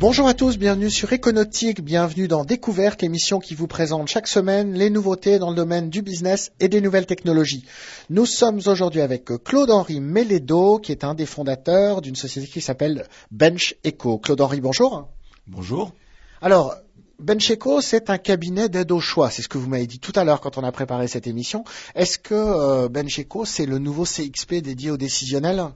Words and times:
Bonjour 0.00 0.26
à 0.26 0.34
tous, 0.34 0.58
bienvenue 0.58 0.90
sur 0.90 1.12
Econautique, 1.12 1.80
bienvenue 1.80 2.26
dans 2.26 2.44
Découverte, 2.44 3.00
l'émission 3.00 3.38
qui 3.38 3.54
vous 3.54 3.68
présente 3.68 4.08
chaque 4.08 4.26
semaine 4.26 4.74
les 4.74 4.90
nouveautés 4.90 5.38
dans 5.38 5.50
le 5.50 5.56
domaine 5.56 5.88
du 5.88 6.02
business 6.02 6.50
et 6.58 6.68
des 6.68 6.80
nouvelles 6.80 7.06
technologies. 7.06 7.64
Nous 8.10 8.26
sommes 8.26 8.58
aujourd'hui 8.66 9.02
avec 9.02 9.26
Claude-Henri 9.44 10.00
Mélédo, 10.00 10.80
qui 10.80 10.90
est 10.90 11.04
un 11.04 11.14
des 11.14 11.26
fondateurs 11.26 12.00
d'une 12.00 12.16
société 12.16 12.48
qui 12.48 12.60
s'appelle 12.60 13.06
Bench 13.30 13.76
Eco. 13.86 14.18
Claude-Henri, 14.18 14.60
bonjour. 14.60 15.08
Bonjour. 15.46 15.92
Alors, 16.42 16.74
Bench 17.20 17.52
Eco, 17.52 17.80
c'est 17.80 18.10
un 18.10 18.18
cabinet 18.18 18.68
d'aide 18.68 18.90
au 18.90 18.98
choix. 18.98 19.30
C'est 19.30 19.42
ce 19.42 19.48
que 19.48 19.58
vous 19.58 19.68
m'avez 19.68 19.86
dit 19.86 20.00
tout 20.00 20.12
à 20.16 20.24
l'heure 20.24 20.40
quand 20.40 20.58
on 20.58 20.64
a 20.64 20.72
préparé 20.72 21.06
cette 21.06 21.28
émission. 21.28 21.62
Est-ce 21.94 22.18
que 22.18 22.34
euh, 22.34 22.88
Bench 22.88 23.20
Eco, 23.20 23.44
c'est 23.44 23.66
le 23.66 23.78
nouveau 23.78 24.04
CXP 24.04 24.54
dédié 24.54 24.90
aux 24.90 24.96
décisionnels? 24.96 25.66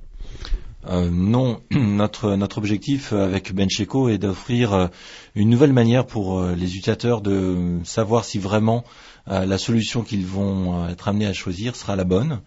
Euh, 0.87 1.11
non, 1.11 1.61
notre, 1.71 2.37
notre 2.37 2.59
objectif 2.59 3.12
avec 3.12 3.52
Bencheco 3.52 4.09
est 4.09 4.19
d'offrir 4.19 4.73
euh, 4.73 4.87
une 5.35 5.51
nouvelle 5.51 5.73
manière 5.73 6.07
pour 6.07 6.39
euh, 6.39 6.55
les 6.55 6.77
utilisateurs 6.77 7.21
de 7.21 7.80
savoir 7.85 8.25
si 8.25 8.39
vraiment 8.39 8.85
la 9.30 9.59
solution 9.59 10.05
qu'ils 10.05 10.25
vont 10.25 10.88
être 10.88 11.07
amenés 11.07 11.27
à 11.27 11.35
choisir 11.35 11.77
sera 11.77 11.97
la 11.97 12.05
bonne. 12.05 12.41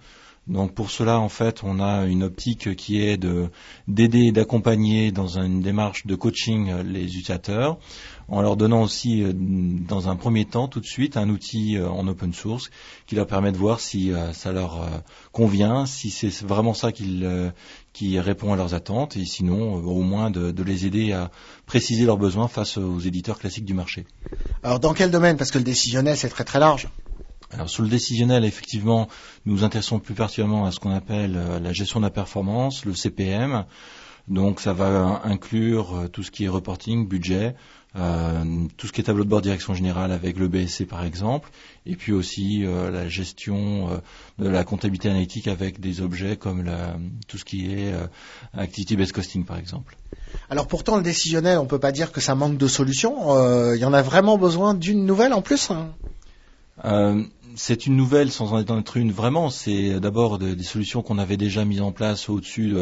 Donc 0.48 0.73
pour 0.73 0.90
cela, 0.91 1.20
en 1.20 1.30
fait, 1.30 1.63
on 1.63 1.80
a 1.80 2.05
une 2.05 2.23
optique 2.23 2.76
qui 2.76 3.02
est 3.02 3.18
de 3.18 3.49
d'aider 3.88 4.23
et 4.26 4.32
d'accompagner 4.32 5.12
dans 5.12 5.38
une 5.38 5.62
démarche 5.62 6.05
de 6.08 6.16
coaching 6.16 6.82
les 6.84 7.04
utilisateurs, 7.04 7.77
en 8.27 8.41
leur 8.41 8.58
donnant 8.58 8.82
aussi, 8.82 9.23
dans 9.34 10.09
un 10.09 10.16
premier 10.16 10.46
temps, 10.46 10.68
tout 10.68 10.80
de 10.80 10.85
suite, 10.85 11.16
un 11.16 11.30
outil 11.30 11.77
en 11.80 12.08
open 12.08 12.34
source 12.34 12.70
qui 13.05 13.16
leur 13.16 13.27
permet 13.27 13.52
de 13.52 13.58
voir 13.58 13.80
si 13.80 14.12
ça 14.34 14.52
leur 14.52 15.04
convient, 15.32 15.85
si 15.85 16.09
c'est 16.09 16.44
vraiment 16.44 16.73
ça 16.73 16.91
qui 16.91 18.20
répond 18.20 18.54
à 18.54 18.55
leurs 18.55 18.73
attentes 18.73 19.18
et 19.18 19.26
sinon 19.26 19.77
euh, 19.77 19.82
au 19.82 20.02
moins 20.02 20.32
de, 20.32 20.51
de, 20.51 20.63
les 20.63 20.85
aider 20.85 21.12
à 21.12 21.32
préciser 21.66 22.05
leurs 22.05 22.18
besoins 22.18 22.48
face 22.48 22.77
aux 22.77 22.99
éditeurs 22.99 23.40
classiques 23.40 23.66
du 23.66 23.73
marché. 23.73 24.05
Alors 24.63 24.79
dans 24.79 24.94
quel 24.94 25.12
domaine? 25.12 25.38
Parce 25.38 25.51
que 25.51 25.57
le 25.57 25.63
décisionnel 25.63 26.18
c'est 26.18 26.29
très 26.29 26.44
très 26.44 26.60
large. 26.60 26.88
Alors 27.52 27.70
sur 27.70 27.84
le 27.84 27.90
décisionnel, 27.90 28.46
effectivement, 28.46 29.07
nous 29.46 29.55
nous 29.55 29.63
intéressons 29.63 29.99
plus 29.99 30.13
particulièrement 30.13 30.66
à 30.66 30.71
ce 30.71 30.80
qu'on 30.80 30.94
appelle 30.94 31.35
euh, 31.35 31.60
la 31.60 31.74
gestion 31.74 31.99
de 31.99 32.05
la 32.05 32.10
performance, 32.12 32.85
le 32.85 32.94
CPM. 32.94 33.66
Donc 34.27 34.62
ça 34.62 34.74
va 34.74 35.21
inclure 35.24 35.96
euh, 35.96 36.07
tout 36.07 36.24
ce 36.24 36.32
qui 36.32 36.46
est 36.46 36.49
reporting, 36.49 37.07
budget, 37.07 37.55
euh, 37.98 38.68
tout 38.77 38.88
ce 38.88 38.94
qui 38.94 39.02
est 39.02 39.04
tableau 39.04 39.26
de 39.26 39.29
bord 39.29 39.41
direction 39.41 39.74
générale 39.74 40.13
avec 40.13 40.40
le 40.40 40.48
BSC 40.48 40.85
par 40.85 41.04
exemple, 41.04 41.49
et 41.85 41.98
puis 41.98 42.13
aussi 42.13 42.66
euh, 42.66 42.90
la 42.90 43.10
gestion 43.10 43.90
euh, 43.90 43.98
de 44.40 44.48
la 44.48 44.63
comptabilité 44.63 45.10
analytique 45.10 45.49
avec 45.49 45.82
des 45.82 45.99
objets 45.99 46.38
comme 46.38 46.63
la, 46.63 46.96
tout 47.27 47.38
ce 47.38 47.44
qui 47.44 47.70
est 47.70 47.94
activity 48.54 48.96
based 48.96 49.12
costing 49.12 49.44
par 49.44 49.57
exemple. 49.57 49.98
Alors 50.49 50.68
pourtant 50.68 50.96
le 50.96 51.04
décisionnel, 51.04 51.57
on 51.57 51.66
peut 51.66 51.79
pas 51.79 51.91
dire 51.91 52.13
que 52.13 52.22
ça 52.22 52.34
manque 52.34 52.57
de 52.57 52.68
solutions. 52.68 53.74
Il 53.74 53.79
y 53.79 53.85
en 53.85 53.94
a 53.94 54.02
vraiment 54.02 54.38
besoin 54.38 54.74
d'une 54.74 55.05
nouvelle 55.05 55.34
en 55.34 55.41
plus. 55.41 55.70
C'est 57.55 57.85
une 57.85 57.96
nouvelle 57.96 58.32
sans 58.32 58.54
en 58.54 58.60
être 58.60 58.98
une 58.98 59.12
vraiment. 59.12 59.49
C'est 59.49 59.99
d'abord 59.99 60.40
des 60.40 60.63
solutions 60.63 61.02
qu'on 61.02 61.18
avait 61.18 61.38
déjà 61.38 61.66
mises 61.66 61.82
en 61.82 61.91
place 61.91 62.30
au-dessus 62.30 62.74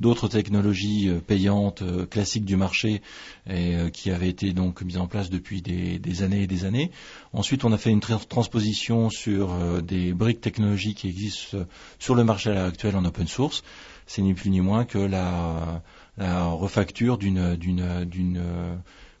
d'autres 0.00 0.28
technologies 0.28 1.08
euh, 1.08 1.20
payantes 1.20 1.82
euh, 1.82 2.06
classiques 2.06 2.44
du 2.44 2.56
marché 2.56 3.02
et 3.46 3.76
euh, 3.76 3.88
qui 3.88 4.10
avaient 4.10 4.28
été 4.28 4.52
donc 4.52 4.82
mises 4.82 4.98
en 4.98 5.06
place 5.06 5.30
depuis 5.30 5.62
des, 5.62 6.22
années 6.22 6.42
et 6.42 6.46
des 6.46 6.64
années. 6.64 6.90
Ensuite, 7.32 7.64
on 7.64 7.72
a 7.72 7.78
fait 7.78 7.90
une 7.90 8.00
transposition 8.00 9.08
sur 9.10 9.82
des 9.82 10.12
briques 10.12 10.40
technologiques 10.40 10.98
qui 10.98 11.08
existent 11.08 11.58
sur 11.98 12.14
le 12.14 12.24
marché 12.24 12.50
actuel 12.50 12.96
en 12.96 13.04
open 13.04 13.26
source. 13.26 13.62
C'est 14.06 14.22
ni 14.22 14.34
plus 14.34 14.50
ni 14.50 14.60
moins 14.60 14.84
que 14.84 14.98
la, 14.98 15.82
la 16.18 16.44
refacture 16.46 17.16
d'une 17.16 17.56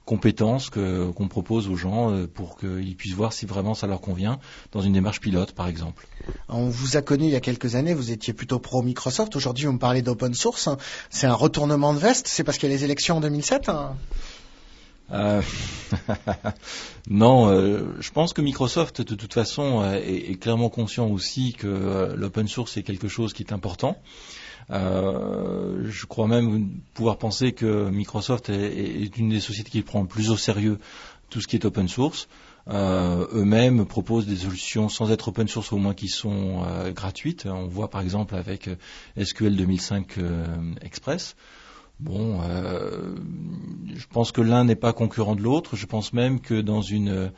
compétences 0.04 0.70
qu'on 0.70 1.28
propose 1.28 1.68
aux 1.68 1.76
gens 1.76 2.10
euh, 2.10 2.26
pour 2.26 2.58
qu'ils 2.58 2.96
puissent 2.96 3.14
voir 3.14 3.32
si 3.32 3.46
vraiment 3.46 3.74
ça 3.74 3.86
leur 3.86 4.00
convient 4.00 4.38
dans 4.72 4.80
une 4.80 4.92
démarche 4.92 5.20
pilote, 5.20 5.52
par 5.52 5.68
exemple. 5.68 6.06
On 6.48 6.68
vous 6.68 6.96
a 6.96 7.02
connu 7.02 7.24
il 7.24 7.30
y 7.30 7.36
a 7.36 7.40
quelques 7.40 7.74
années, 7.74 7.94
vous 7.94 8.10
étiez 8.10 8.32
plutôt 8.32 8.58
pro 8.58 8.82
Microsoft. 8.82 9.36
Aujourd'hui, 9.36 9.66
vous 9.66 9.72
me 9.72 9.78
parlez 9.78 10.02
d'open 10.02 10.34
source. 10.34 10.68
C'est 11.10 11.26
un 11.26 11.34
retournement 11.34 11.94
de 11.94 11.98
veste. 11.98 12.26
C'est 12.28 12.44
parce 12.44 12.58
qu'il 12.58 12.70
y 12.70 12.72
a 12.72 12.76
les 12.76 12.84
élections 12.84 13.16
en 13.16 13.20
2007 13.20 13.68
hein 13.68 13.96
euh, 15.12 15.42
non, 17.08 17.48
euh, 17.48 17.96
je 18.00 18.10
pense 18.10 18.32
que 18.32 18.40
Microsoft, 18.40 19.02
de 19.02 19.14
toute 19.14 19.34
façon, 19.34 19.84
est, 19.84 20.30
est 20.30 20.36
clairement 20.36 20.70
conscient 20.70 21.08
aussi 21.08 21.52
que 21.52 22.14
l'open 22.16 22.48
source 22.48 22.76
est 22.76 22.82
quelque 22.82 23.08
chose 23.08 23.32
qui 23.32 23.42
est 23.42 23.52
important. 23.52 23.98
Euh, 24.70 25.84
je 25.84 26.06
crois 26.06 26.26
même 26.26 26.70
pouvoir 26.94 27.18
penser 27.18 27.52
que 27.52 27.90
Microsoft 27.90 28.48
est, 28.48 29.16
une 29.16 29.30
des 29.30 29.40
sociétés 29.40 29.70
qui 29.70 29.82
prend 29.82 30.02
le 30.02 30.08
plus 30.08 30.30
au 30.30 30.36
sérieux 30.36 30.78
tout 31.30 31.40
ce 31.40 31.46
qui 31.46 31.56
est 31.56 31.64
open 31.64 31.88
source. 31.88 32.28
Euh, 32.68 33.26
eux-mêmes 33.32 33.86
proposent 33.86 34.26
des 34.26 34.36
solutions 34.36 34.88
sans 34.88 35.10
être 35.10 35.28
open 35.28 35.48
source 35.48 35.72
au 35.72 35.78
moins 35.78 35.94
qui 35.94 36.08
sont 36.08 36.62
euh, 36.64 36.92
gratuites. 36.92 37.46
On 37.46 37.66
voit 37.66 37.90
par 37.90 38.02
exemple 38.02 38.34
avec 38.34 38.70
SQL 39.20 39.56
2005 39.56 40.18
Express. 40.80 41.34
Bon, 42.02 42.40
je 43.94 44.06
pense 44.10 44.32
que 44.32 44.40
l'un 44.40 44.64
n'est 44.64 44.76
pas 44.76 44.92
concurrent 44.92 45.36
de 45.36 45.42
l'autre. 45.42 45.76
Je 45.76 45.86
pense 45.86 46.12
même 46.12 46.40
que 46.40 46.60
dans 46.60 46.82
une 46.82 47.30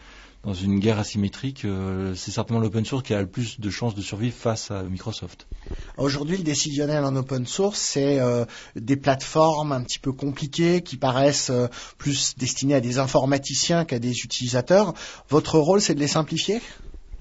dans 0.44 0.54
une 0.54 0.78
guerre 0.78 0.98
asymétrique, 0.98 1.64
euh, 1.64 2.14
c'est 2.14 2.30
certainement 2.30 2.60
l'open 2.60 2.84
source 2.84 3.02
qui 3.02 3.14
a 3.14 3.20
le 3.20 3.26
plus 3.26 3.60
de 3.60 3.70
chances 3.70 3.94
de 3.94 4.02
survivre 4.02 4.36
face 4.36 4.70
à 4.70 4.82
Microsoft. 4.82 5.46
Aujourd'hui, 5.96 6.36
le 6.36 6.42
décisionnel 6.42 7.04
en 7.04 7.16
open 7.16 7.46
source, 7.46 7.80
c'est 7.80 8.20
euh, 8.20 8.44
des 8.76 8.96
plateformes 8.96 9.72
un 9.72 9.82
petit 9.82 9.98
peu 9.98 10.12
compliquées 10.12 10.82
qui 10.82 10.96
paraissent 10.96 11.50
euh, 11.50 11.68
plus 11.96 12.36
destinées 12.36 12.74
à 12.74 12.80
des 12.80 12.98
informaticiens 12.98 13.84
qu'à 13.84 13.98
des 13.98 14.20
utilisateurs. 14.20 14.92
Votre 15.30 15.58
rôle, 15.58 15.80
c'est 15.80 15.94
de 15.94 16.00
les 16.00 16.08
simplifier? 16.08 16.60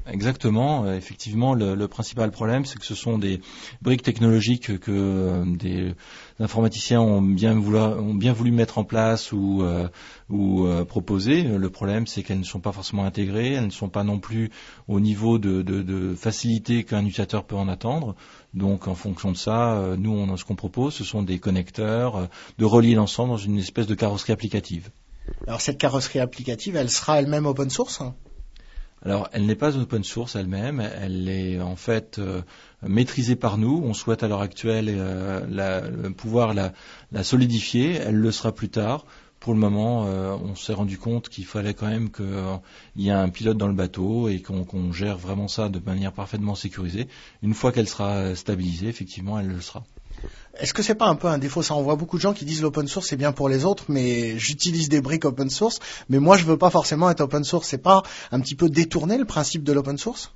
Exactement. 0.06 0.92
effectivement, 0.92 1.54
le, 1.54 1.88
principal 1.88 2.30
problème, 2.32 2.66
c'est 2.66 2.78
que 2.78 2.86
ce 2.86 2.96
sont 2.96 3.18
des 3.18 3.40
briques 3.82 4.04
technologiques 4.04 4.80
que 4.80 5.44
des 5.56 5.96
informaticiens 6.40 7.00
ont 7.00 7.22
bien, 7.22 7.54
voulu, 7.54 8.52
mettre 8.52 8.78
en 8.78 8.84
place 8.84 9.32
ou, 9.32 9.62
euh, 9.62 9.88
euh, 10.32 10.86
proposer. 10.86 11.44
Le 11.44 11.70
problème, 11.70 12.06
c'est 12.06 12.24
qu'elles 12.24 12.40
ne 12.40 12.44
sont 12.44 12.60
pas 12.60 12.74
forcément 12.74 13.06
intégrées, 13.06 13.54
elles 13.54 13.66
ne 13.66 13.72
sont 13.72 13.90
pas 13.90 14.04
non 14.04 14.20
plus 14.20 14.52
au 14.88 15.00
niveau 15.00 15.40
de, 15.40 16.16
facilité 16.16 16.84
qu'un 16.84 17.02
utilisateur 17.02 17.46
peut 17.46 17.56
en 17.56 17.70
attendre. 17.70 18.16
Donc, 18.54 18.88
en 18.88 18.96
fonction 18.96 19.32
de 19.32 19.38
ça, 19.38 19.74
euh, 19.74 19.96
nous, 19.96 20.12
on, 20.12 20.36
ce 20.38 20.44
qu'on 20.44 20.56
propose, 20.56 20.94
ce 20.94 21.04
sont 21.04 21.24
des 21.24 21.40
connecteurs, 21.40 22.28
de 22.58 22.66
relier 22.66 22.96
l'ensemble 22.96 23.32
dans 23.32 23.38
une 23.38 23.58
espèce 23.58 23.88
de 23.88 23.96
carrosserie 23.96 24.34
applicative. 24.34 24.90
Alors, 25.48 25.62
cette 25.62 25.78
carrosserie 25.78 26.20
applicative, 26.20 26.76
elle 26.76 26.90
sera 26.90 27.20
elle-même 27.20 27.46
open 27.46 27.70
source 27.70 28.02
alors, 29.06 29.28
elle 29.34 29.46
n'est 29.46 29.56
pas 29.56 29.76
open 29.78 30.04
source 30.04 30.38
elle-même, 30.38 30.80
elle 30.80 31.28
est 31.28 31.60
en 31.60 31.76
fait 31.76 32.20
euh, 32.20 32.42
maîtrisée 32.82 33.36
par 33.36 33.58
nous. 33.58 33.82
On 33.84 33.94
souhaite 33.94 34.24
à 34.24 34.30
l'heure 34.30 34.42
actuelle 34.42 34.88
euh, 34.90 36.10
pouvoir 36.12 36.54
la, 36.54 36.72
solidifier. 37.24 37.96
Elle 37.96 38.16
le 38.16 38.32
sera 38.32 38.54
plus 38.54 38.70
tard. 38.70 39.06
Pour 39.42 39.54
le 39.54 39.60
moment, 39.60 40.06
euh, 40.08 40.38
on 40.42 40.56
s'est 40.56 40.72
rendu 40.74 40.98
compte 40.98 41.28
qu'il 41.28 41.46
fallait 41.46 41.74
quand 41.74 41.90
même 41.90 42.12
qu'il 42.12 42.26
y 42.96 43.10
ait 43.10 43.12
un 43.12 43.28
pilote 43.28 43.58
dans 43.58 43.68
le 43.68 43.74
bateau 43.74 44.30
et 44.30 44.42
qu'on 44.42 44.94
gère 44.94 45.18
vraiment 45.18 45.50
ça 45.50 45.68
de 45.68 45.80
manière 45.80 46.14
parfaitement 46.14 46.56
sécurisée. 46.56 47.10
Une 47.42 47.54
fois 47.54 47.74
qu'elle 47.74 47.90
sera 47.90 48.36
stabilisée, 48.36 48.88
effectivement, 48.88 49.38
elle 49.38 49.50
le 49.50 49.60
sera. 49.60 49.84
Est-ce 50.60 50.74
que 50.74 50.84
c'est 50.84 50.96
pas 50.96 51.08
un 51.08 51.16
peu 51.16 51.28
un 51.28 51.40
défaut? 51.40 51.64
Ça, 51.64 51.76
on 51.76 51.82
voit 51.82 51.96
beaucoup 51.96 52.18
de 52.18 52.22
gens 52.22 52.34
qui 52.34 52.46
disent 52.46 52.62
l'open 52.62 52.88
source 52.88 53.08
c'est 53.08 53.18
bien 53.18 53.32
pour 53.32 53.50
les 53.50 53.66
autres, 53.66 53.86
mais 53.88 54.38
j'utilise 54.38 54.88
des 54.88 55.02
briques 55.02 55.26
open 55.26 55.50
source, 55.50 55.80
mais 56.10 56.20
moi 56.20 56.38
je 56.38 56.46
veux 56.46 56.58
pas 56.58 56.70
forcément 56.70 57.10
être 57.10 57.22
open 57.22 57.44
source. 57.44 57.68
C'est 57.68 57.78
pas 57.80 58.04
un 58.32 58.40
petit 58.40 58.56
peu 58.56 58.70
détourner 58.70 59.18
le 59.18 59.26
principe 59.26 59.64
de 59.64 59.74
l'open 59.74 59.98
source? 59.98 60.32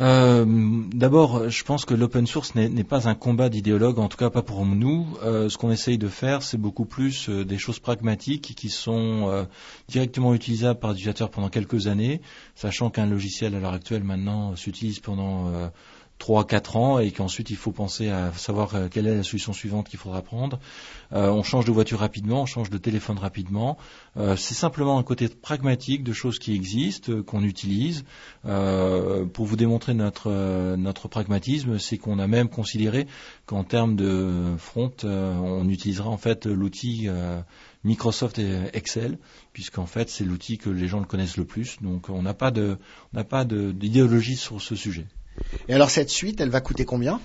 Euh, 0.00 0.44
D'abord, 0.92 1.48
je 1.48 1.62
pense 1.62 1.84
que 1.84 1.94
l'open 1.94 2.26
source 2.26 2.56
n'est 2.56 2.84
pas 2.84 3.08
un 3.08 3.14
combat 3.14 3.48
d'idéologue, 3.48 4.00
en 4.00 4.08
tout 4.08 4.16
cas 4.16 4.30
pas 4.30 4.42
pour 4.42 4.66
nous. 4.66 5.06
Euh, 5.22 5.48
ce 5.48 5.56
qu'on 5.56 5.70
essaye 5.70 5.98
de 5.98 6.08
faire, 6.08 6.42
c'est 6.42 6.58
beaucoup 6.58 6.84
plus 6.84 7.28
euh, 7.28 7.44
des 7.44 7.58
choses 7.58 7.78
pragmatiques 7.78 8.54
qui 8.56 8.70
sont 8.70 9.46
directement 9.88 10.34
utilisables 10.34 10.80
par 10.80 10.90
l'utilisateur 10.90 11.30
pendant 11.30 11.48
quelques 11.48 11.86
années, 11.86 12.20
sachant 12.56 12.90
qu'un 12.90 13.06
logiciel 13.06 13.54
à 13.54 13.60
l'heure 13.60 13.74
actuelle 13.74 14.02
maintenant 14.02 14.56
s'utilise 14.56 14.98
pendant 14.98 15.70
trois 16.18 16.46
quatre 16.46 16.76
ans 16.76 16.98
et 16.98 17.10
qu'ensuite 17.10 17.50
il 17.50 17.56
faut 17.56 17.72
penser 17.72 18.08
à 18.08 18.32
savoir 18.32 18.74
euh, 18.74 18.88
quelle 18.90 19.06
est 19.06 19.16
la 19.16 19.22
solution 19.22 19.52
suivante 19.52 19.88
qu'il 19.88 19.98
faudra 19.98 20.22
prendre. 20.22 20.58
Euh, 21.12 21.28
on 21.30 21.42
change 21.42 21.64
de 21.64 21.72
voiture 21.72 21.98
rapidement, 21.98 22.42
on 22.42 22.46
change 22.46 22.70
de 22.70 22.78
téléphone 22.78 23.18
rapidement. 23.18 23.76
Euh, 24.16 24.36
c'est 24.36 24.54
simplement 24.54 24.98
un 24.98 25.02
côté 25.02 25.28
pragmatique 25.28 26.04
de 26.04 26.12
choses 26.12 26.38
qui 26.38 26.54
existent, 26.54 27.22
qu'on 27.22 27.42
utilise. 27.42 28.04
pour 28.42 29.46
vous 29.46 29.56
démontrer 29.56 29.94
notre, 29.94 30.30
notre 30.76 31.08
pragmatisme, 31.08 31.78
c'est 31.78 31.98
qu'on 31.98 32.18
a 32.18 32.26
même 32.26 32.48
considéré 32.48 33.06
qu'en 33.46 33.64
termes 33.64 33.96
de 33.96 34.54
front, 34.58 34.92
on 35.04 35.68
utilisera 35.68 36.08
en 36.08 36.16
fait 36.16 36.46
l'outil 36.46 37.08
Microsoft 37.84 38.40
Excel, 38.72 39.18
puisqu'en 39.52 39.86
fait 39.86 40.08
c'est 40.08 40.24
l'outil 40.24 40.58
que 40.58 40.70
les 40.70 40.88
gens 40.88 41.00
le 41.00 41.06
connaissent 41.06 41.36
le 41.36 41.44
plus. 41.44 41.78
Donc 41.80 42.08
on 42.08 42.22
n'a 42.22 42.34
pas 42.34 42.50
de, 42.50 42.78
on 43.12 43.16
n'a 43.16 43.24
pas 43.24 43.44
d'idéologie 43.44 44.36
sur 44.36 44.60
ce 44.60 44.76
sujet. 44.76 45.06
Et 45.68 45.74
alors 45.74 45.90
cette 45.90 46.10
suite, 46.10 46.40
elle 46.40 46.50
va 46.50 46.60
coûter 46.60 46.84
combien? 46.84 47.20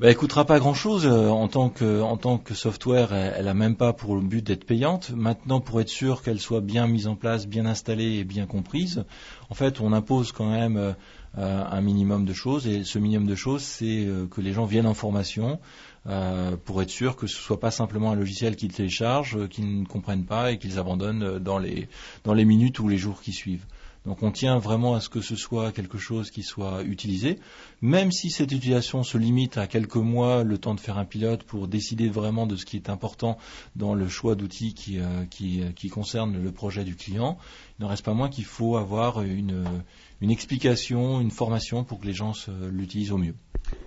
Bah, 0.00 0.08
elle 0.08 0.16
coûtera 0.16 0.46
pas 0.46 0.58
grand-chose 0.58 1.06
euh, 1.06 1.28
en 1.28 1.46
tant 1.46 1.68
que 1.68 2.54
software. 2.54 3.12
Elle, 3.12 3.34
elle 3.36 3.48
a 3.48 3.52
même 3.52 3.76
pas 3.76 3.92
pour 3.92 4.16
but 4.16 4.42
d'être 4.42 4.64
payante. 4.64 5.10
Maintenant, 5.10 5.60
pour 5.60 5.78
être 5.82 5.90
sûr 5.90 6.22
qu'elle 6.22 6.40
soit 6.40 6.62
bien 6.62 6.86
mise 6.86 7.06
en 7.06 7.16
place, 7.16 7.46
bien 7.46 7.66
installée 7.66 8.14
et 8.14 8.24
bien 8.24 8.46
comprise, 8.46 9.04
en 9.50 9.54
fait, 9.54 9.78
on 9.82 9.92
impose 9.92 10.32
quand 10.32 10.50
même 10.50 10.78
euh, 10.78 10.94
un 11.36 11.80
minimum 11.82 12.24
de 12.24 12.32
choses. 12.32 12.66
Et 12.66 12.82
ce 12.82 12.98
minimum 12.98 13.28
de 13.28 13.34
choses, 13.34 13.62
c'est 13.62 14.06
euh, 14.06 14.26
que 14.26 14.40
les 14.40 14.54
gens 14.54 14.64
viennent 14.64 14.86
en 14.86 14.94
formation 14.94 15.60
pour 16.64 16.80
être 16.80 16.88
sûr 16.88 17.14
que 17.14 17.26
ce 17.26 17.36
soit 17.36 17.60
pas 17.60 17.70
simplement 17.70 18.10
un 18.10 18.14
logiciel 18.14 18.56
qu'ils 18.56 18.72
téléchargent, 18.72 19.46
qu'ils 19.50 19.80
ne 19.80 19.84
comprennent 19.84 20.24
pas 20.24 20.50
et 20.50 20.56
qu'ils 20.56 20.78
abandonnent 20.78 21.38
dans 21.38 21.58
les 21.58 22.44
minutes 22.46 22.78
ou 22.78 22.88
les 22.88 22.96
jours 22.96 23.20
qui 23.20 23.32
suivent. 23.32 23.66
Donc 24.06 24.22
on 24.22 24.30
tient 24.30 24.58
vraiment 24.58 24.94
à 24.94 25.00
ce 25.00 25.08
que 25.10 25.20
ce 25.20 25.36
soit 25.36 25.72
quelque 25.72 25.98
chose 25.98 26.30
qui 26.30 26.42
soit 26.42 26.82
utilisé, 26.84 27.38
même 27.82 28.10
si 28.10 28.30
cette 28.30 28.50
utilisation 28.50 29.02
se 29.02 29.18
limite 29.18 29.58
à 29.58 29.66
quelques 29.66 29.96
mois, 29.96 30.42
le 30.42 30.56
temps 30.56 30.74
de 30.74 30.80
faire 30.80 30.96
un 30.96 31.04
pilote 31.04 31.42
pour 31.42 31.68
décider 31.68 32.08
vraiment 32.08 32.46
de 32.46 32.56
ce 32.56 32.64
qui 32.64 32.76
est 32.76 32.88
important 32.88 33.36
dans 33.76 33.94
le 33.94 34.08
choix 34.08 34.36
d'outils 34.36 34.72
qui, 34.72 34.98
euh, 34.98 35.24
euh, 35.42 35.88
concerne 35.90 36.42
le 36.42 36.52
projet 36.52 36.84
du 36.84 36.96
client. 36.96 37.36
Il 37.78 37.82
n'en 37.82 37.88
reste 37.88 38.04
pas 38.04 38.14
moins 38.14 38.30
qu'il 38.30 38.46
faut 38.46 38.76
avoir 38.76 39.20
une, 39.22 39.64
une 40.20 40.30
explication, 40.30 41.20
une 41.20 41.30
formation 41.30 41.84
pour 41.84 42.00
que 42.00 42.06
les 42.06 42.14
gens 42.14 42.32
l'utilisent 42.70 43.12
au 43.12 43.18
mieux. 43.18 43.34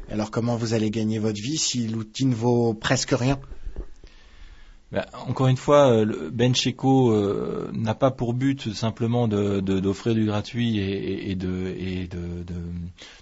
Alors 0.10 0.32
comment 0.32 0.58
vous 0.58 0.74
allez 0.74 0.92
gagner 0.92 1.18
votre 1.18 1.42
vie 1.42 1.58
si 1.58 1.88
l'outil 1.88 2.26
ne 2.26 2.36
vaut 2.36 2.74
presque 2.74 3.12
rien? 3.12 3.40
Bah, 4.94 5.08
encore 5.26 5.48
une 5.48 5.58
fois, 5.58 5.92
euh, 5.92 6.30
Bencheco 6.32 7.12
euh, 7.12 7.68
n'a 7.74 7.96
pas 7.96 8.12
pour 8.12 8.36
but 8.36 8.72
simplement 8.76 9.28
d'offrir 9.28 10.14
du 10.14 10.28
gratuit 10.28 10.78
et, 10.78 11.34
de, 11.34 12.06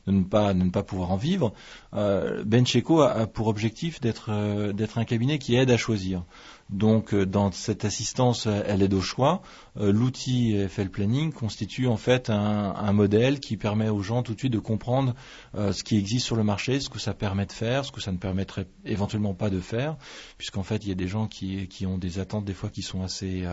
ne 0.08 0.24
pas, 0.24 0.54
ne 0.54 0.70
pas 0.70 0.84
pouvoir 0.84 1.12
en 1.12 1.16
vivre. 1.16 1.54
Euh, 1.94 2.44
Bencheco 2.44 3.02
a, 3.02 3.26
pour 3.26 3.48
objectif 3.48 4.02
d'être 4.02 4.30
un 4.30 5.06
cabinet 5.06 5.40
qui 5.40 5.56
aide 5.56 5.72
à 5.72 5.78
choisir. 5.78 6.24
Donc 6.72 7.14
euh, 7.14 7.26
dans 7.26 7.52
cette 7.52 7.84
assistance, 7.84 8.48
euh, 8.48 8.64
elle 8.66 8.82
aide 8.82 8.94
au 8.94 9.02
choix. 9.02 9.42
Euh, 9.78 9.92
l'outil 9.92 10.56
FL 10.70 10.90
Planning 10.90 11.34
constitue 11.34 11.88
en 11.88 11.98
fait 11.98 12.30
un, 12.30 12.92
modèle 12.94 13.40
qui 13.40 13.58
permet 13.58 13.90
aux 13.90 14.02
gens 14.02 14.24
tout 14.24 14.34
de 14.34 14.40
suite 14.40 14.52
de 14.52 14.60
comprendre 14.60 15.16
ce 15.56 15.82
qui 15.84 15.98
existe 15.98 16.26
sur 16.26 16.36
le 16.36 16.44
marché, 16.44 16.82
ce 16.82 16.90
que 16.90 17.00
ça 17.00 17.14
permet 17.14 17.46
de 17.46 17.54
faire, 17.54 17.86
ce 17.86 17.92
que 17.92 18.02
ça 18.02 18.12
ne 18.12 18.18
permettrait 18.18 18.68
éventuellement 18.84 19.34
pas 19.34 19.50
de 19.50 19.62
faire, 19.62 19.96
puisqu'en 20.38 20.64
fait 20.64 20.84
il 20.84 20.90
y 20.90 20.92
a 20.92 20.96
des 20.96 21.08
gens 21.08 21.28
qui, 21.28 21.68
qui 21.70 21.86
ont 21.86 21.98
des 21.98 22.20
attentes 22.20 22.44
des 22.44 22.54
fois 22.54 22.70
qui 22.70 22.82
sont 22.82 23.02
assez 23.02 23.46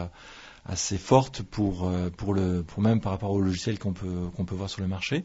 assez 0.69 0.99
fortes 0.99 1.43
pour 1.43 1.91
pour 2.17 2.35
le 2.35 2.63
pour 2.63 2.83
même 2.83 3.01
par 3.01 3.13
rapport 3.13 3.31
au 3.31 3.41
logiciel 3.41 3.79
qu'on 3.79 3.93
peut 3.93 4.29
qu'on 4.37 4.45
peut 4.45 4.55
voir 4.55 4.71
sur 4.71 4.83
le 4.83 4.87
marché. 4.87 5.25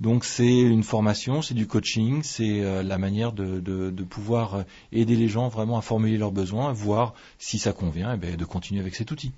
Donc 0.00 0.24
c'est 0.24 0.46
une 0.46 0.84
formation, 0.84 1.42
c'est 1.42 1.54
du 1.54 1.66
coaching, 1.66 2.22
c'est 2.22 2.60
euh, 2.60 2.84
la 2.84 2.98
manière 2.98 3.32
de, 3.32 3.58
de, 3.58 4.04
pouvoir 4.04 4.54
euh, 4.54 4.62
aider 4.92 5.16
les 5.16 5.26
gens 5.26 5.48
vraiment 5.48 5.76
à 5.76 5.80
formuler 5.80 6.18
leurs 6.18 6.30
besoins, 6.30 6.72
voir 6.72 7.14
si 7.38 7.58
ça 7.58 7.72
convient, 7.72 8.14
et 8.14 8.16
bien 8.16 8.36
de 8.36 8.44
continuer 8.44 8.80
avec 8.80 8.94
cet 8.94 9.10
outil. 9.10 9.32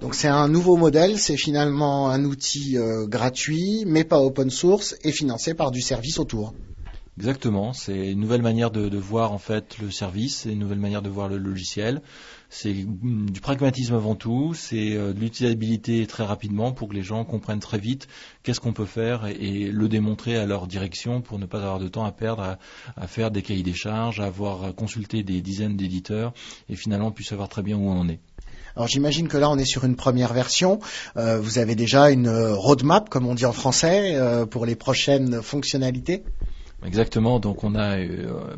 Donc 0.00 0.14
c'est 0.14 0.28
un 0.28 0.48
nouveau 0.48 0.76
modèle, 0.76 1.18
c'est 1.18 1.36
finalement 1.36 2.08
un 2.08 2.24
outil 2.24 2.78
euh, 2.78 3.06
gratuit, 3.06 3.84
mais 3.86 4.04
pas 4.04 4.18
open 4.18 4.48
source 4.48 4.96
et 5.02 5.12
financé 5.12 5.52
par 5.52 5.70
du 5.70 5.82
service 5.82 6.18
autour. 6.18 6.54
Exactement, 7.18 7.72
c'est 7.72 8.12
une 8.12 8.20
nouvelle 8.20 8.42
manière 8.42 8.70
de, 8.70 8.96
voir 8.96 9.32
en 9.32 9.38
fait 9.38 9.78
le 9.78 9.90
service, 9.90 10.44
une 10.44 10.60
nouvelle 10.60 10.78
manière 10.78 11.02
de 11.02 11.08
voir 11.08 11.28
le 11.28 11.36
logiciel. 11.36 12.00
C'est 12.48 12.72
du 12.72 13.40
pragmatisme 13.40 13.94
avant 13.94 14.14
tout, 14.14 14.54
c'est 14.54 14.92
euh, 14.92 15.12
de 15.12 15.18
l'utilisabilité 15.18 16.06
très 16.06 16.24
rapidement 16.24 16.70
pour 16.70 16.88
que 16.88 16.94
les 16.94 17.02
gens 17.02 17.24
comprennent 17.24 17.58
très 17.58 17.80
vite 17.80 18.06
qu'est-ce 18.44 18.60
qu'on 18.60 18.72
peut 18.72 18.84
faire 18.84 19.26
et, 19.26 19.66
le 19.72 19.88
démontrer 19.88 20.36
à 20.36 20.46
leur 20.46 20.68
direction 20.68 21.20
pour 21.20 21.40
ne 21.40 21.46
pas 21.46 21.58
avoir 21.58 21.80
de 21.80 21.88
temps 21.88 22.04
à 22.04 22.12
perdre 22.12 22.56
à, 22.96 23.06
faire 23.08 23.32
des 23.32 23.42
cahiers 23.42 23.64
des 23.64 23.74
charges, 23.74 24.20
à 24.20 24.26
avoir 24.26 24.72
consulté 24.76 25.24
des 25.24 25.40
dizaines 25.40 25.76
d'éditeurs 25.76 26.32
et 26.68 26.76
finalement 26.76 27.10
puisse 27.10 27.30
savoir 27.30 27.48
très 27.48 27.62
bien 27.62 27.76
où 27.76 27.88
on 27.88 27.98
en 27.98 28.08
est. 28.08 28.20
Alors 28.76 28.86
j'imagine 28.86 29.26
que 29.26 29.38
là 29.38 29.50
on 29.50 29.58
est 29.58 29.64
sur 29.64 29.82
une 29.84 29.96
première 29.96 30.32
version. 30.32 30.78
Euh, 31.16 31.40
vous 31.40 31.58
avez 31.58 31.74
déjà 31.74 32.10
une 32.10 32.30
roadmap, 32.30 33.08
comme 33.08 33.26
on 33.26 33.34
dit 33.34 33.44
en 33.44 33.52
français, 33.52 34.14
euh, 34.14 34.46
pour 34.46 34.66
les 34.66 34.76
prochaines 34.76 35.42
fonctionnalités? 35.42 36.22
Exactement. 36.86 37.40
Donc 37.40 37.64
on 37.64 37.74
a 37.74 37.98
euh, 37.98 38.56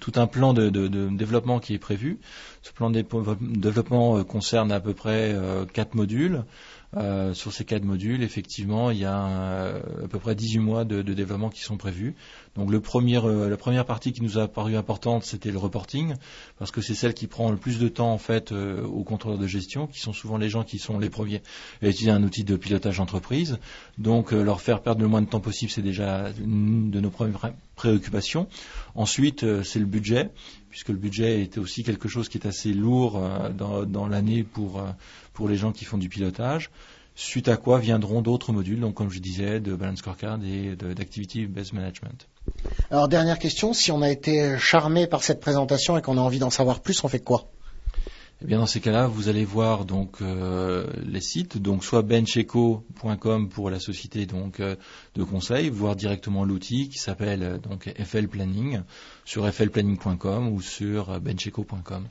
tout 0.00 0.12
un 0.16 0.26
plan 0.26 0.52
de, 0.52 0.68
développement 1.08 1.58
qui 1.58 1.74
est 1.74 1.78
prévu. 1.78 2.18
Ce 2.62 2.72
plan 2.72 2.90
de 2.90 3.02
développement 3.40 4.18
euh, 4.18 4.24
concerne 4.24 4.70
à 4.72 4.80
peu 4.80 4.92
près 4.92 5.32
euh, 5.32 5.64
quatre 5.64 5.94
modules. 5.94 6.44
Sur 7.34 7.52
ces 7.52 7.64
quatre 7.64 7.84
modules, 7.84 8.22
effectivement, 8.22 8.90
il 8.90 8.98
y 8.98 9.04
a 9.04 9.16
à 9.16 10.08
peu 10.10 10.18
près 10.18 10.34
18 10.34 10.58
mois 10.58 10.84
de, 10.84 11.02
développement 11.02 11.48
qui 11.48 11.62
sont 11.62 11.76
prévus. 11.76 12.14
Donc 12.56 12.70
premier, 12.80 13.20
la 13.20 13.56
première 13.56 13.86
partie 13.86 14.12
qui 14.12 14.22
nous 14.22 14.38
a 14.38 14.46
paru 14.48 14.76
importante, 14.76 15.24
c'était 15.24 15.50
le 15.50 15.58
reporting, 15.58 16.14
parce 16.58 16.70
que 16.70 16.82
c'est 16.82 16.94
celle 16.94 17.14
qui 17.14 17.26
prend 17.26 17.50
le 17.50 17.56
plus 17.56 17.78
de 17.78 17.88
temps 17.88 18.12
en 18.12 18.18
fait 18.18 18.52
aux 18.52 19.04
contrôleurs 19.04 19.38
de 19.38 19.46
gestion, 19.46 19.86
qui 19.86 20.00
sont 20.00 20.12
souvent 20.12 20.36
les 20.36 20.50
gens 20.50 20.64
qui 20.64 20.78
sont 20.78 20.98
les 20.98 21.10
premiers 21.10 21.42
à 21.82 21.88
utiliser 21.88 22.10
un 22.10 22.22
outil 22.22 22.44
de 22.44 22.56
pilotage 22.56 22.98
d'entreprise. 22.98 23.58
Donc 23.98 24.32
leur 24.32 24.60
faire 24.60 24.82
perdre 24.82 25.00
le 25.00 25.08
moins 25.08 25.22
de 25.22 25.28
temps 25.28 25.40
possible, 25.40 25.70
c'est 25.70 25.82
déjà 25.82 26.30
une 26.38 26.90
de 26.90 27.00
nos 27.00 27.10
premières 27.10 27.52
préoccupation. 27.82 28.46
Ensuite, 28.94 29.42
euh, 29.42 29.64
c'est 29.64 29.80
le 29.80 29.86
budget, 29.86 30.30
puisque 30.70 30.90
le 30.90 30.96
budget 30.96 31.42
était 31.42 31.58
aussi 31.58 31.82
quelque 31.82 32.08
chose 32.08 32.28
qui 32.28 32.38
est 32.38 32.46
assez 32.46 32.72
lourd 32.72 33.16
euh, 33.16 33.48
dans, 33.50 34.06
l'année 34.06 34.44
pour, 34.44 34.78
euh, 34.78 34.84
pour 35.32 35.48
les 35.48 35.56
gens 35.56 35.72
qui 35.72 35.84
font 35.84 35.98
du 35.98 36.08
pilotage. 36.08 36.70
Suite 37.16 37.48
à 37.48 37.56
quoi 37.56 37.80
viendront 37.80 38.22
d'autres 38.22 38.52
modules, 38.52 38.80
donc 38.80 38.94
comme 38.94 39.10
je 39.10 39.18
disais, 39.18 39.58
de 39.58 39.74
Balance 39.74 39.98
Scorecard 39.98 40.38
et 40.44 40.76
d'Activity 40.76 41.46
Based 41.46 41.74
Management. 41.74 42.26
Alors 42.90 43.08
dernière 43.08 43.38
question, 43.38 43.74
si 43.74 43.90
on 43.90 44.00
a 44.00 44.10
été 44.10 44.56
charmé 44.58 45.06
par 45.06 45.22
cette 45.22 45.40
présentation 45.40 45.98
et 45.98 46.02
qu'on 46.02 46.16
a 46.16 46.22
envie 46.22 46.38
d'en 46.38 46.48
savoir 46.48 46.80
plus, 46.80 47.04
on 47.04 47.08
fait 47.08 47.18
quoi? 47.18 47.50
Eh 48.42 48.46
bien, 48.48 48.58
dans 48.58 48.66
ces 48.66 48.80
cas-là, 48.80 49.06
vous 49.06 49.28
allez 49.28 49.44
voir 49.44 49.84
donc 49.84 50.20
euh, 50.20 50.86
les 51.04 51.20
sites, 51.20 51.58
donc 51.58 51.84
soit 51.84 52.02
bencheco.com 52.02 53.48
pour 53.48 53.70
la 53.70 53.78
société 53.78 54.26
donc 54.26 54.58
euh, 54.58 54.74
de 55.14 55.22
conseil, 55.22 55.70
voir 55.70 55.94
directement 55.94 56.44
l'outil 56.44 56.88
qui 56.88 56.98
s'appelle 56.98 57.42
euh, 57.44 57.58
donc 57.58 57.92
FL 58.02 58.26
Planning 58.26 58.80
sur 59.24 59.48
flplanning.com 59.48 60.48
ou 60.48 60.60
sur 60.60 61.20
bencheco.com. 61.20 62.08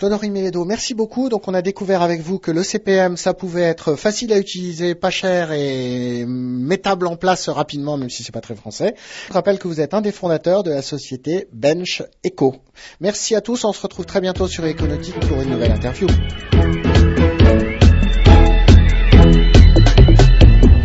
Claude-Henri 0.00 0.30
Mélédo, 0.30 0.64
merci 0.64 0.94
beaucoup. 0.94 1.28
Donc 1.28 1.46
on 1.46 1.52
a 1.52 1.60
découvert 1.60 2.00
avec 2.00 2.22
vous 2.22 2.38
que 2.38 2.50
le 2.50 2.62
CPM, 2.62 3.18
ça 3.18 3.34
pouvait 3.34 3.62
être 3.64 3.96
facile 3.96 4.32
à 4.32 4.38
utiliser, 4.38 4.94
pas 4.94 5.10
cher 5.10 5.52
et 5.52 6.24
mettable 6.26 7.06
en 7.06 7.16
place 7.16 7.50
rapidement, 7.50 7.98
même 7.98 8.08
si 8.08 8.22
c'est 8.22 8.32
pas 8.32 8.40
très 8.40 8.54
français. 8.54 8.94
Je 9.28 9.34
rappelle 9.34 9.58
que 9.58 9.68
vous 9.68 9.78
êtes 9.78 9.92
un 9.92 10.00
des 10.00 10.12
fondateurs 10.12 10.62
de 10.62 10.70
la 10.70 10.80
société 10.80 11.48
Bench 11.52 12.02
Eco. 12.26 12.56
Merci 13.00 13.34
à 13.34 13.42
tous, 13.42 13.62
on 13.64 13.74
se 13.74 13.82
retrouve 13.82 14.06
très 14.06 14.22
bientôt 14.22 14.48
sur 14.48 14.64
Econautique 14.64 15.20
pour 15.20 15.42
une 15.42 15.50
nouvelle 15.50 15.72
interview. 15.72 16.06